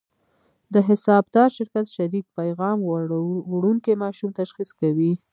د 0.73 0.75
حسابدار 0.87 1.49
شرکت 1.57 1.85
شریک 1.95 2.25
پیغام 2.37 2.77
وړونکي 3.57 3.93
ماشوم 4.03 4.29
تشخیص 4.39 4.69
کوي. 4.79 5.11